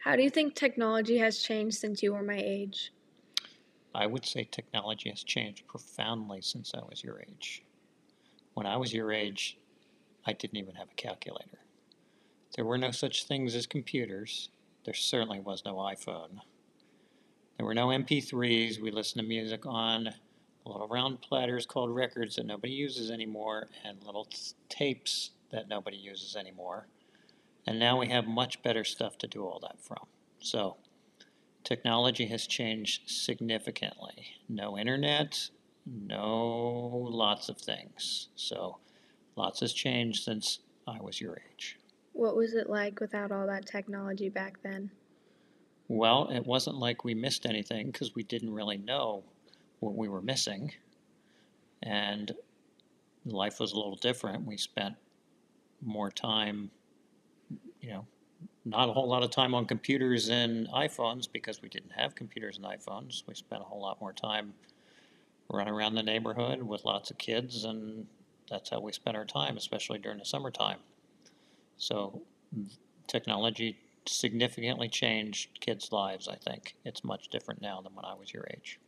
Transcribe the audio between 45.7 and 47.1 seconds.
Well, it wasn't like